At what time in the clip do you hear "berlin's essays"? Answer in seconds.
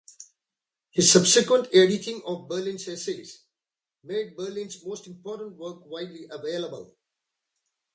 2.49-3.43